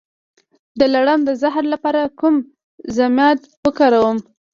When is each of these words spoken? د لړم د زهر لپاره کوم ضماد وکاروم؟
د 0.79 0.81
لړم 0.93 1.19
د 1.27 1.29
زهر 1.41 1.63
لپاره 1.73 2.01
کوم 2.19 2.35
ضماد 2.97 3.37
وکاروم؟ 3.65 4.17